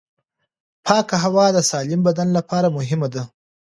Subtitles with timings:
[0.85, 3.23] پاکه هوا د سالم بدن لپاره مهمه ده.